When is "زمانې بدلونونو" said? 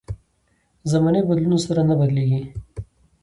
0.91-1.57